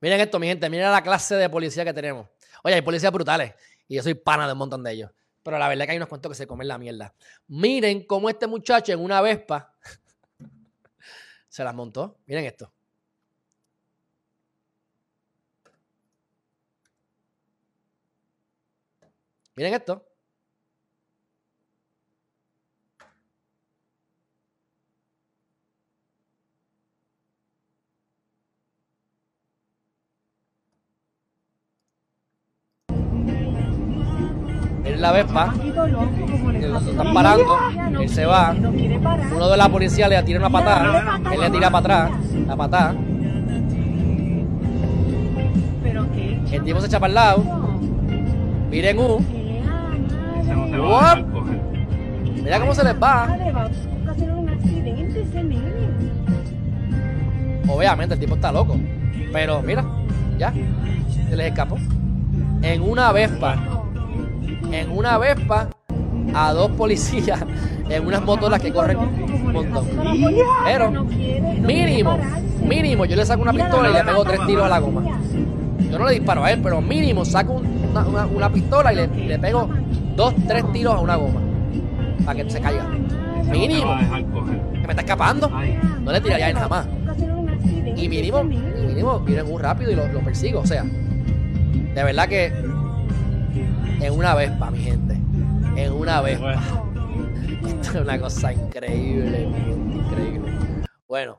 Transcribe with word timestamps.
Miren 0.00 0.20
esto, 0.20 0.38
mi 0.38 0.46
gente. 0.46 0.68
Miren 0.70 0.90
la 0.90 1.02
clase 1.02 1.34
de 1.36 1.48
policía 1.48 1.84
que 1.84 1.92
tenemos. 1.92 2.28
Oye, 2.62 2.74
hay 2.74 2.82
policías 2.82 3.12
brutales. 3.12 3.54
Y 3.86 3.96
yo 3.96 4.02
soy 4.02 4.14
pana 4.14 4.46
de 4.46 4.52
un 4.52 4.58
montón 4.58 4.82
de 4.82 4.92
ellos. 4.92 5.10
Pero 5.42 5.58
la 5.58 5.68
verdad 5.68 5.82
es 5.82 5.86
que 5.86 5.90
hay 5.92 5.96
unos 5.96 6.08
cuantos 6.08 6.30
que 6.30 6.36
se 6.36 6.46
comen 6.46 6.68
la 6.68 6.78
mierda. 6.78 7.14
Miren 7.48 8.06
cómo 8.06 8.28
este 8.28 8.46
muchacho 8.46 8.92
en 8.92 9.00
una 9.00 9.20
Vespa 9.20 9.74
se 11.48 11.64
las 11.64 11.74
montó. 11.74 12.18
Miren 12.26 12.44
esto. 12.44 12.72
Miren 19.56 19.74
esto. 19.74 20.09
Miren 34.90 35.02
la 35.02 35.12
Vespa. 35.12 35.54
Lo 35.54 36.78
están 36.78 37.14
parando. 37.14 37.58
Él 38.00 38.08
se 38.08 38.26
va. 38.26 38.52
Uno 38.52 39.48
de 39.48 39.56
la 39.56 39.68
policía 39.68 40.08
le 40.08 40.20
tira 40.24 40.40
una 40.40 40.50
patada. 40.50 41.20
Él 41.32 41.40
le 41.40 41.50
tira 41.50 41.70
para 41.70 42.06
atrás. 42.06 42.20
La 42.46 42.56
patada. 42.56 42.94
El 46.50 46.64
tipo 46.64 46.80
se 46.80 46.86
echa 46.88 46.98
para 46.98 47.08
el 47.08 47.14
lado. 47.14 47.44
Miren 48.68 48.98
U. 48.98 49.24
What? 50.82 51.18
Mira 52.42 52.58
cómo 52.58 52.74
se 52.74 52.82
les 52.82 53.00
va. 53.00 53.36
Obviamente 57.68 58.14
el 58.14 58.20
tipo 58.20 58.34
está 58.34 58.50
loco. 58.50 58.76
Pero 59.32 59.62
mira, 59.62 59.84
ya. 60.36 60.52
Se 61.28 61.36
les 61.36 61.46
escapó. 61.46 61.76
En 62.62 62.82
una 62.82 63.12
Vespa. 63.12 63.56
En 64.80 64.90
una 64.96 65.18
Vespa. 65.18 65.68
A 66.34 66.52
dos 66.52 66.70
policías. 66.72 67.40
En 67.88 68.06
unas 68.06 68.22
motoras 68.22 68.60
que 68.60 68.72
corren 68.72 68.98
un 68.98 69.52
montón. 69.52 69.84
Pero, 70.64 70.90
mínimo, 71.04 72.18
mínimo, 72.64 73.04
yo 73.04 73.16
le 73.16 73.26
saco 73.26 73.42
una 73.42 73.52
pistola 73.52 73.90
y 73.90 73.92
le 73.92 74.04
pego 74.04 74.24
tres 74.24 74.40
tiros 74.46 74.64
a 74.64 74.68
la 74.68 74.78
goma. 74.78 75.02
Yo 75.90 75.98
no 75.98 76.06
le 76.06 76.12
disparo 76.14 76.44
a 76.44 76.52
él, 76.52 76.60
pero 76.62 76.80
mínimo 76.80 77.24
saco 77.24 77.54
una, 77.90 78.26
una- 78.26 78.48
pistola 78.52 78.92
y 78.92 78.96
le, 78.96 79.06
le 79.08 79.38
pego 79.40 79.68
dos, 80.14 80.34
tres 80.46 80.64
tiros 80.72 80.94
a 80.94 81.00
una 81.00 81.16
goma. 81.16 81.40
Para 82.24 82.44
que 82.44 82.48
se 82.50 82.60
caiga. 82.60 82.84
Mínimo. 83.50 83.96
Que 84.72 84.86
me 84.86 84.90
está 84.92 85.00
escapando. 85.02 85.50
No 86.02 86.12
le 86.12 86.20
tiraría 86.20 86.46
a 86.46 86.50
él 86.50 86.56
jamás. 86.56 86.86
Y 87.96 88.08
mínimo, 88.08 88.44
mínimo, 88.44 89.18
viene 89.20 89.42
muy 89.42 89.60
rápido 89.60 89.90
y 89.90 89.96
lo, 89.96 90.06
lo 90.06 90.20
persigo. 90.20 90.60
O 90.60 90.66
sea, 90.66 90.84
de 90.84 92.04
verdad 92.04 92.28
que 92.28 92.52
en 94.00 94.12
una 94.12 94.34
Vespa, 94.34 94.70
mi 94.70 94.78
gente. 94.78 95.14
En 95.76 95.92
una 95.92 96.20
Vespa. 96.20 96.54
Esto 97.66 97.90
es 97.90 97.94
una 97.96 98.18
cosa 98.18 98.52
increíble, 98.52 99.46
mi 99.46 99.60
gente, 99.60 99.98
increíble. 99.98 100.52
Bueno. 101.06 101.38